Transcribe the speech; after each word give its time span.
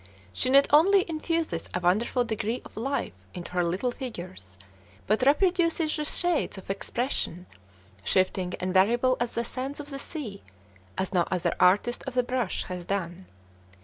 She 0.33 0.49
not 0.49 0.65
only 0.73 1.07
infuses 1.07 1.69
a 1.75 1.79
wonderful 1.79 2.23
degree 2.25 2.63
of 2.65 2.75
life 2.75 3.13
into 3.35 3.51
her 3.51 3.63
little 3.63 3.91
figures, 3.91 4.57
but 5.05 5.21
reproduces 5.21 5.95
the 5.95 6.05
shades 6.05 6.57
of 6.57 6.71
expression, 6.71 7.45
shifting 8.03 8.55
and 8.59 8.73
variable 8.73 9.15
as 9.19 9.35
the 9.35 9.43
sands 9.43 9.79
of 9.79 9.91
the 9.91 9.99
sea, 9.99 10.41
as 10.97 11.13
no 11.13 11.27
other 11.29 11.53
artist 11.59 12.03
of 12.07 12.15
the 12.15 12.23
brush 12.23 12.63
has 12.63 12.83
done. 12.83 13.27